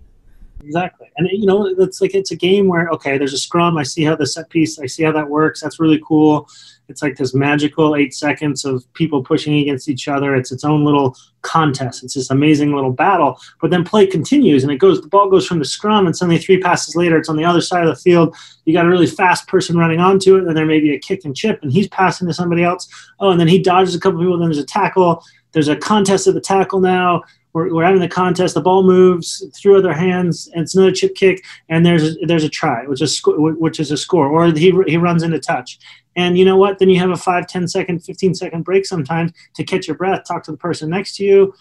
[0.60, 3.76] Exactly, and you know, it's like it's a game where okay, there's a scrum.
[3.76, 4.78] I see how the set piece.
[4.78, 5.60] I see how that works.
[5.60, 6.48] That's really cool.
[6.88, 10.36] It's like this magical eight seconds of people pushing against each other.
[10.36, 12.04] It's its own little contest.
[12.04, 13.40] It's this amazing little battle.
[13.60, 15.00] But then play continues, and it goes.
[15.00, 17.60] The ball goes from the scrum, and suddenly three passes later, it's on the other
[17.60, 18.36] side of the field.
[18.64, 21.24] You got a really fast person running onto it, and there may be a kick
[21.24, 22.88] and chip, and he's passing to somebody else.
[23.18, 24.38] Oh, and then he dodges a couple people.
[24.38, 25.24] Then there's a tackle.
[25.52, 28.54] There's a contest at the tackle now we're, we're having the contest.
[28.54, 32.44] The ball moves through other hands, and it's another chip kick, and there's a, there's
[32.44, 35.78] a try, which is which is a score, or he he runs into touch.
[36.16, 36.78] And you know what?
[36.78, 40.24] Then you have a 5, 10 second, 15 second break sometimes to catch your breath,
[40.26, 41.54] talk to the person next to you,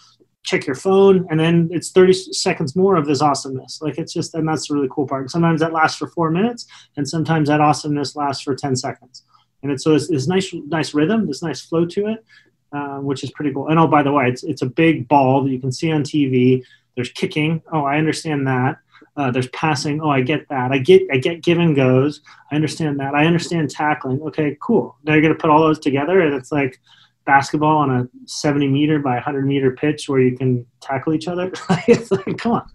[0.43, 3.81] check your phone, and then it's 30 seconds more of this awesomeness.
[3.81, 5.29] Like it's just, and that's the really cool part.
[5.29, 6.65] Sometimes that lasts for four minutes,
[6.97, 9.23] and sometimes that awesomeness lasts for 10 seconds.
[9.63, 12.25] And it's so it's this nice, nice rhythm, this nice flow to it.
[12.73, 13.67] Um, which is pretty cool.
[13.67, 16.03] And oh, by the way, it's it's a big ball that you can see on
[16.03, 16.63] TV.
[16.95, 17.61] There's kicking.
[17.71, 18.77] Oh, I understand that.
[19.17, 19.99] Uh, there's passing.
[20.01, 20.71] Oh, I get that.
[20.71, 22.21] I get I get give and goes.
[22.49, 23.13] I understand that.
[23.13, 24.21] I understand tackling.
[24.21, 24.95] Okay, cool.
[25.03, 26.79] Now you're gonna put all those together, and it's like
[27.25, 31.51] basketball on a 70 meter by 100 meter pitch where you can tackle each other.
[31.87, 32.65] it's like, come on,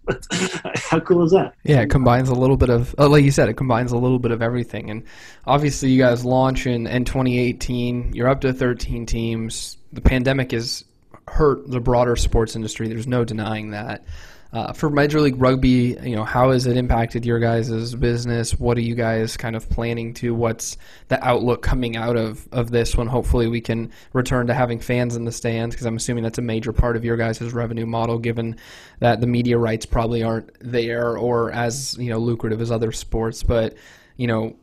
[0.75, 1.53] how cool is that?
[1.63, 4.19] Yeah, it combines a little bit of, uh, like you said, it combines a little
[4.19, 4.89] bit of everything.
[4.89, 5.03] And
[5.45, 8.13] obviously, you guys launch in, in 2018.
[8.13, 10.83] You're up to 13 teams the pandemic has
[11.27, 12.87] hurt the broader sports industry.
[12.87, 14.05] There's no denying that.
[14.53, 18.57] Uh, for Major League Rugby, you know, how has it impacted your guys' business?
[18.57, 20.33] What are you guys kind of planning to?
[20.33, 20.77] What's
[21.09, 25.15] the outlook coming out of, of this when hopefully we can return to having fans
[25.15, 25.75] in the stands?
[25.75, 28.55] Because I'm assuming that's a major part of your guys' revenue model, given
[28.99, 33.43] that the media rights probably aren't there or as, you know, lucrative as other sports.
[33.43, 33.75] But,
[34.15, 34.55] you know,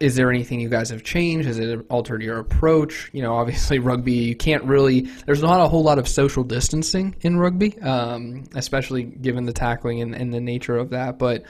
[0.00, 1.46] is there anything you guys have changed?
[1.46, 3.10] Has it altered your approach?
[3.12, 5.02] You know, obviously rugby, you can't really.
[5.26, 10.00] There's not a whole lot of social distancing in rugby, um, especially given the tackling
[10.00, 11.18] and, and, the nature of that.
[11.18, 11.44] But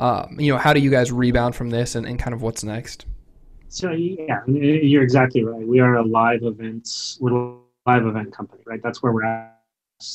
[0.00, 2.64] um, you know, how do you guys rebound from this, and, and kind of what's
[2.64, 3.06] next?
[3.68, 5.66] So yeah, you're exactly right.
[5.66, 7.18] We are a live events.
[7.20, 8.82] We're a live event company, right?
[8.82, 9.58] That's where we're at.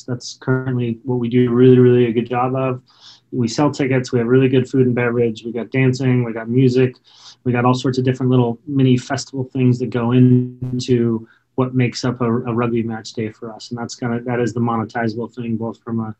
[0.06, 2.82] That's currently what we do really, really a good job of.
[3.30, 4.12] We sell tickets.
[4.12, 5.44] We have really good food and beverage.
[5.44, 6.24] We got dancing.
[6.24, 6.96] We got music
[7.44, 12.04] we got all sorts of different little mini festival things that go into what makes
[12.04, 14.60] up a, a rugby match day for us, and that's kind of that is the
[14.60, 16.14] monetizable thing, both from a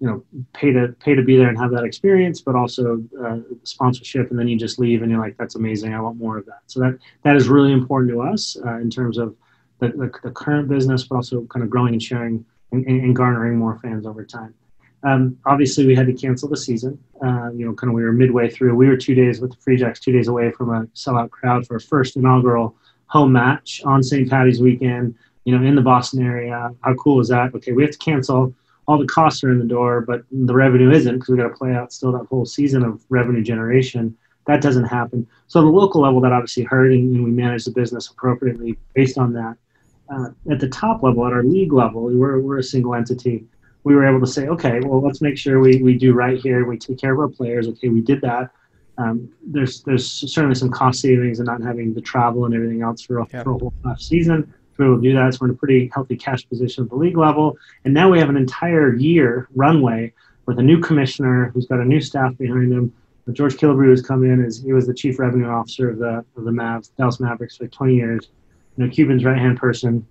[0.00, 3.38] you know pay to pay to be there and have that experience, but also uh,
[3.64, 6.46] sponsorship, and then you just leave and you're like, that's amazing, I want more of
[6.46, 6.60] that.
[6.66, 9.34] So that that is really important to us uh, in terms of
[9.80, 13.56] the, the, the, current business, but also kind of growing and sharing and, and garnering
[13.56, 14.54] more fans over time.
[15.04, 16.98] Um, obviously, we had to cancel the season.
[17.24, 18.74] Uh, you know, kind of we were midway through.
[18.74, 21.66] We were two days with the Free Jacks, two days away from a sellout crowd
[21.66, 22.74] for a first inaugural
[23.06, 24.28] home match on St.
[24.28, 25.14] Patty's weekend.
[25.44, 26.74] You know, in the Boston area.
[26.82, 27.54] How cool is that?
[27.54, 28.54] Okay, we have to cancel.
[28.86, 31.54] All the costs are in the door, but the revenue isn't because we got to
[31.54, 34.16] play out still that whole season of revenue generation.
[34.46, 35.26] That doesn't happen.
[35.46, 39.16] So, the local level, that obviously hurt, and, and we managed the business appropriately based
[39.18, 39.56] on that.
[40.10, 43.44] Uh, at the top level, at our league level, we're, we're a single entity
[43.88, 46.66] we were able to say, okay, well, let's make sure we, we do right here.
[46.66, 47.66] We take care of our players.
[47.68, 48.50] Okay, we did that.
[48.98, 53.00] Um, there's there's certainly some cost savings and not having to travel and everything else
[53.00, 53.44] for a, yep.
[53.44, 54.42] for a whole half season.
[54.42, 56.90] To be able to do that, so we're in a pretty healthy cash position at
[56.90, 57.56] the league level.
[57.86, 60.12] And now we have an entire year runway
[60.44, 62.92] with a new commissioner who's got a new staff behind him.
[63.32, 66.44] George Killebrew has come in as he was the chief revenue officer of the of
[66.44, 68.28] the Mavs, Dallas Mavericks for like 20 years.
[68.76, 70.06] You know, Cuban's right hand person,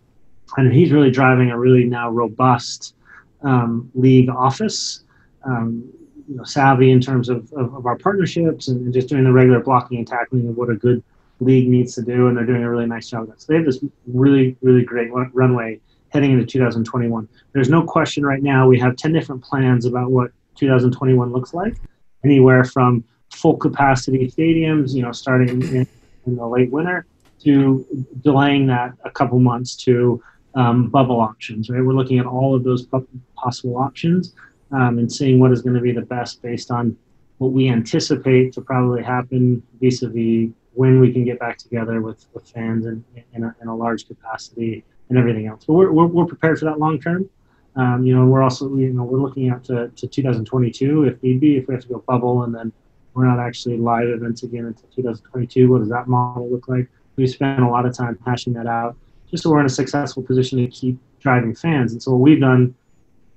[0.57, 2.95] and he's really driving a really now robust
[3.43, 5.03] um, league office,
[5.43, 5.91] um,
[6.27, 9.59] you know, savvy in terms of, of, of, our partnerships and just doing the regular
[9.59, 11.03] blocking and tackling of what a good
[11.39, 13.41] league needs to do, and they're doing a really nice job of that.
[13.41, 17.27] So they have this really, really great runway heading into 2021.
[17.53, 21.75] There's no question right now we have 10 different plans about what 2021 looks like,
[22.23, 25.87] anywhere from full capacity stadiums, you know, starting in,
[26.25, 27.05] in the late winter,
[27.43, 27.85] to
[28.21, 30.21] delaying that a couple months to
[30.57, 31.83] um, bubble options, right?
[31.83, 32.87] We're looking at all of those
[33.35, 34.33] possible options
[34.71, 36.97] um, and seeing what is going to be the best based on
[37.37, 42.49] what we anticipate to probably happen vis-a-vis when we can get back together with, with
[42.49, 45.63] fans in, in, a, in a large capacity and everything else.
[45.65, 47.29] But we're, we're, we're prepared for that long term.
[47.75, 51.39] Um, you know, we're also, you know, we're looking out to, to 2022 if need
[51.39, 52.73] be, if we have to go bubble and then
[53.13, 55.71] we're not actually live events again until 2022.
[55.71, 56.87] What does that model look like?
[57.15, 58.95] We spent a lot of time hashing that out
[59.29, 61.91] just so we're in a successful position to keep driving fans.
[61.91, 62.73] And so what we've done,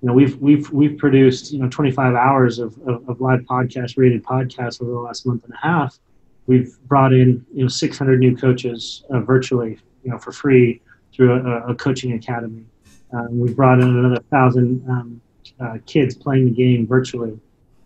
[0.03, 3.97] you know, we've we've we've produced you know 25 hours of, of, of live podcast,
[3.97, 5.99] rated podcasts over the last month and a half.
[6.47, 10.80] We've brought in you know 600 new coaches uh, virtually you know, for free
[11.14, 12.64] through a, a coaching academy.
[13.12, 15.20] Um, we brought in another thousand um,
[15.61, 17.38] uh, kids playing the game virtually,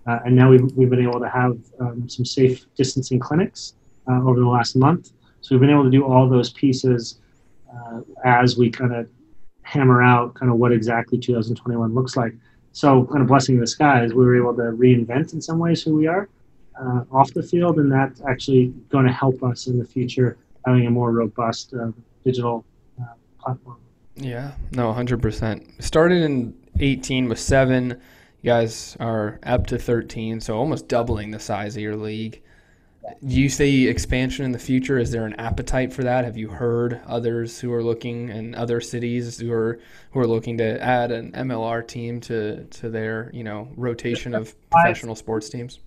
[0.07, 3.74] uh, and now we've, we've been able to have um, some safe distancing clinics
[4.09, 5.12] uh, over the last month.
[5.40, 7.20] So we've been able to do all those pieces
[7.74, 9.08] uh, as we kind of
[9.62, 12.34] hammer out kind of what exactly 2021 looks like.
[12.72, 15.82] So, kind of blessing in the skies, we were able to reinvent in some ways
[15.82, 16.28] who we are
[16.80, 20.86] uh, off the field, and that's actually going to help us in the future having
[20.86, 21.90] a more robust uh,
[22.24, 22.64] digital
[23.00, 23.78] uh, platform.
[24.16, 25.82] Yeah, no, 100%.
[25.82, 28.00] Started in 18 with seven.
[28.42, 32.42] You guys are up to 13, so almost doubling the size of your league.
[33.26, 34.98] Do you see expansion in the future?
[34.98, 36.24] Is there an appetite for that?
[36.24, 39.78] Have you heard others who are looking in other cities who are
[40.12, 44.55] who are looking to add an MLR team to to their you know rotation of
[44.70, 45.80] professional sports teams?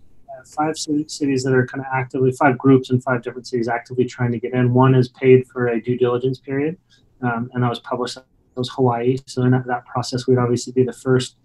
[0.46, 4.32] Five cities that are kind of actively five groups in five different cities actively trying
[4.32, 4.74] to get in.
[4.74, 6.78] One is paid for a due diligence period,
[7.22, 8.16] um, and that was published.
[8.16, 9.18] That was Hawaii.
[9.26, 11.36] So in that, that process, we'd obviously be the first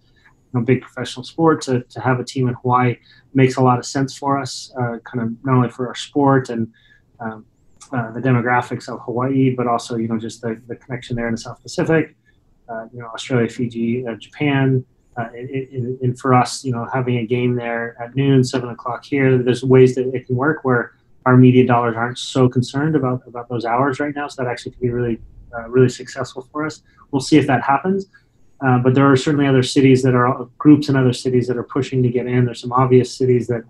[0.61, 2.97] know, big professional sport to, to have a team in Hawaii
[3.35, 6.51] makes a lot of sense for us, uh, kind of not only for our sport
[6.51, 6.73] and
[7.21, 7.45] um,
[7.93, 11.35] uh, the demographics of Hawaii, but also you know just the, the connection there in
[11.35, 12.17] the South Pacific,
[12.69, 14.85] uh, you know Australia, Fiji, uh, Japan,
[15.17, 19.39] uh, and for us, you know having a game there at noon, seven o'clock here,
[19.43, 20.93] there's ways that it can work where
[21.27, 24.73] our media dollars aren't so concerned about about those hours right now, so that actually
[24.73, 25.21] can be really
[25.57, 26.83] uh, really successful for us.
[27.11, 28.07] We'll see if that happens.
[28.65, 31.65] Uh, but there are certainly other cities that are groups in other cities that are
[31.65, 32.45] pushing to get in.
[32.45, 33.65] There's some obvious cities that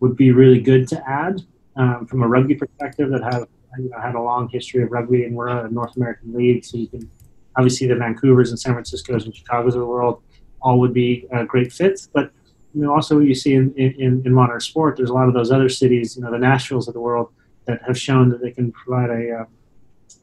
[0.00, 1.42] would be really good to add
[1.76, 5.24] um, from a rugby perspective that have you know, had a long history of rugby,
[5.24, 7.10] and we're a North American league, so you can
[7.56, 10.22] obviously the Vancouver's and San Francisco's and Chicago's of the world
[10.62, 12.08] all would be uh, great fits.
[12.12, 12.30] But
[12.74, 15.50] you know, also you see in, in, in modern sport, there's a lot of those
[15.50, 17.32] other cities, you know, the Nashvilles of the world
[17.66, 19.44] that have shown that they can provide a uh,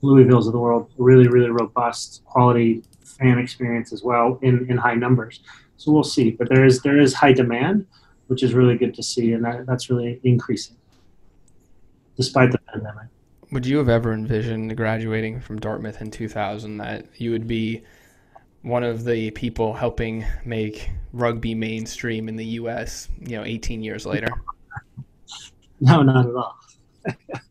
[0.02, 4.96] Louisville's of the world, really, really robust quality fan experience as well in, in high
[4.96, 5.42] numbers.
[5.78, 6.32] So we'll see.
[6.32, 7.86] But there is there is high demand,
[8.28, 10.78] which is really good to see, and that, that's really increasing
[12.16, 13.08] despite the pandemic.
[13.52, 17.84] Would you have ever envisioned graduating from Dartmouth in 2000 that you would be
[18.62, 23.10] one of the people helping make rugby mainstream in the U.S.
[23.20, 24.28] You know, 18 years later.
[25.80, 26.58] No, not at all.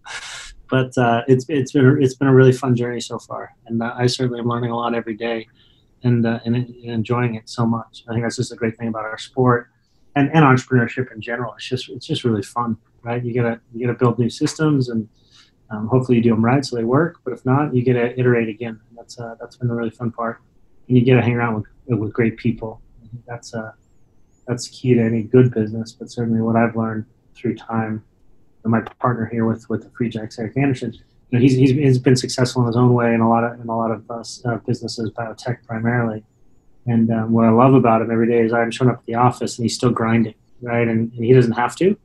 [0.73, 3.93] but uh, it's it's been it's been a really fun journey so far, and uh,
[3.95, 5.47] I certainly am learning a lot every day,
[6.03, 8.05] and, uh, and, enjoying it so much.
[8.09, 9.69] I think that's just a great thing about our sport,
[10.17, 11.53] and, and entrepreneurship in general.
[11.53, 13.23] It's just it's just really fun, right?
[13.23, 15.07] You gotta you gotta build new systems, and
[15.69, 17.19] um, hopefully you do them right so they work.
[17.23, 18.81] But if not, you get to iterate again.
[18.97, 20.41] That's uh, that's been the really fun part,
[20.89, 21.55] and you get to hang around
[21.89, 22.81] with with great people.
[23.27, 23.73] That's uh
[24.49, 27.05] that's key to any good business, but certainly what I've learned
[27.35, 28.03] through time
[28.65, 31.99] my partner here with with the Free Jacks, Eric Anderson, you know, he's, he's he's
[31.99, 34.23] been successful in his own way in a lot of in a lot of uh,
[34.45, 36.23] uh, businesses, biotech primarily.
[36.87, 39.15] And um, what I love about him every day is I'm showing up at the
[39.15, 40.87] office and he's still grinding, right?
[40.87, 41.97] And, and he doesn't have to.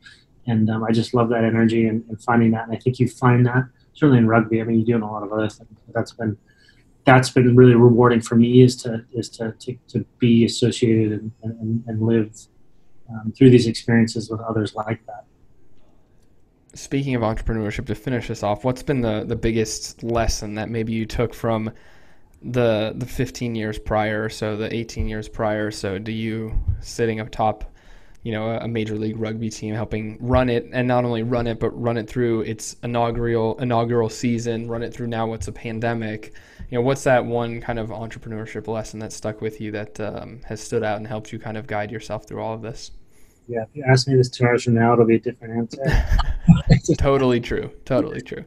[0.46, 2.68] And um, I just love that energy and, and, finding that.
[2.68, 4.62] And I think you find that certainly in rugby.
[4.62, 5.70] I mean, you do in a lot of other things.
[5.94, 6.38] That's been
[7.04, 11.32] that's been really rewarding for me is to is to to, to be associated and,
[11.44, 12.34] and, and live
[13.10, 15.26] um, through these experiences with others like that
[16.78, 20.94] speaking of entrepreneurship, to finish this off, what's been the, the biggest lesson that maybe
[20.94, 21.72] you took from
[22.44, 25.72] the the 15 years prior, so the 18 years prior?
[25.72, 27.74] So, do you sitting up top,
[28.22, 31.60] you know, a major league rugby team, helping run it, and not only run it,
[31.60, 36.34] but run it through its inaugural inaugural season, run it through now what's a pandemic.
[36.70, 40.42] You know, what's that one kind of entrepreneurship lesson that stuck with you that um,
[40.46, 42.92] has stood out and helped you kind of guide yourself through all of this?
[43.48, 46.96] Yeah, if you ask me this two hours from now, it'll be a different answer.
[46.98, 47.72] totally true.
[47.86, 48.44] Totally true.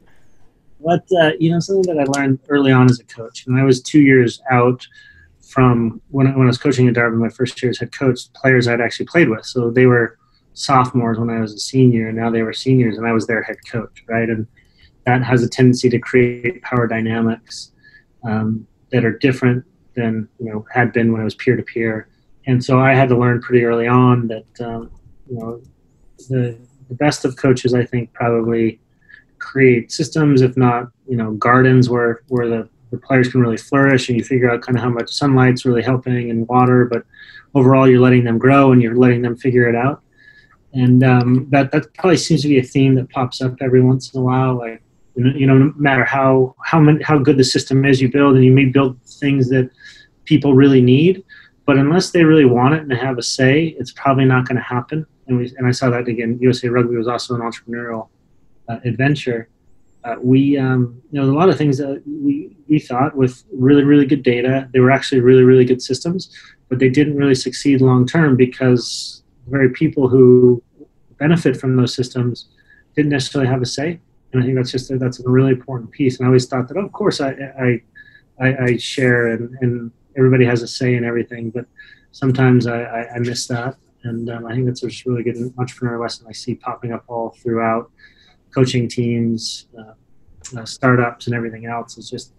[0.85, 3.65] But uh, you know, something that I learned early on as a coach, and I
[3.65, 4.87] was two years out
[5.41, 8.33] from when I, when I was coaching at Dartmouth, my first year as head coach,
[8.35, 9.45] players I'd actually played with.
[9.45, 10.19] So they were
[10.53, 13.43] sophomores when I was a senior, and now they were seniors, and I was their
[13.43, 14.29] head coach, right?
[14.29, 14.47] And
[15.07, 17.73] that has a tendency to create power dynamics
[18.25, 19.65] um, that are different
[19.97, 22.10] than you know had been when I was peer to peer
[22.47, 24.91] and so I had to learn pretty early on that um,
[25.29, 25.63] you know
[26.29, 28.81] the, the best of coaches I think probably
[29.39, 34.09] create systems, if not you know gardens where where the, the players can really flourish
[34.09, 37.05] and you figure out kind of how much sunlight's really helping and water, but
[37.55, 40.03] overall you're letting them grow and you're letting them figure it out.
[40.73, 44.15] And um, that that probably seems to be a theme that pops up every once
[44.15, 44.57] in a while.
[44.57, 44.83] Like
[45.17, 48.45] you know, no matter how how many, how good the system is you build, and
[48.45, 49.69] you may build things that
[50.25, 51.25] people really need
[51.71, 54.69] but unless they really want it and have a say, it's probably not going to
[54.77, 55.07] happen.
[55.29, 56.37] And we and I saw that again.
[56.41, 58.09] USA Rugby was also an entrepreneurial
[58.69, 59.49] uh, adventure,
[60.05, 63.85] uh, we, um, you know, a lot of things that we, we thought with really,
[63.85, 66.35] really good data, they were actually really, really good systems,
[66.69, 70.63] but they didn't really succeed long term because the very people who
[71.19, 72.49] benefit from those systems
[72.97, 74.01] didn't necessarily have a say.
[74.33, 76.19] And I think that's just a, that's a really important piece.
[76.19, 77.83] And I always thought that, oh, of course, I, I,
[78.41, 81.67] I, I share and, and everybody has a say in everything, but
[82.13, 83.77] sometimes I, I, I miss that.
[84.03, 87.31] And um, I think that's a really good entrepreneur lesson I see popping up all
[87.43, 87.91] throughout
[88.55, 89.93] coaching teams, uh,
[90.59, 91.99] uh, startups, and everything else.
[91.99, 92.33] It's just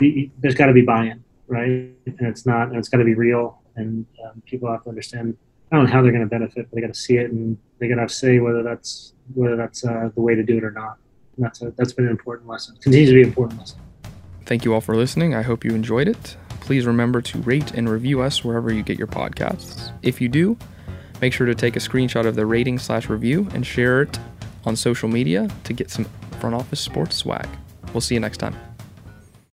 [0.00, 1.68] there's got to be buy-in, right?
[1.68, 5.36] And it's not, and it's got to be real, and um, people have to understand.
[5.70, 7.58] I don't know how they're going to benefit, but they got to see it, and
[7.78, 10.70] they got to say whether that's whether that's uh, the way to do it or
[10.70, 10.96] not.
[11.36, 12.76] And that's a, that's been an important lesson.
[12.76, 13.78] Continues to be an important lesson.
[14.46, 15.34] Thank you all for listening.
[15.34, 16.36] I hope you enjoyed it.
[16.64, 19.92] Please remember to rate and review us wherever you get your podcasts.
[20.02, 20.56] If you do,
[21.20, 24.18] make sure to take a screenshot of the rating slash review and share it
[24.64, 26.06] on social media to get some
[26.40, 27.46] front office sports swag.
[27.92, 28.56] We'll see you next time.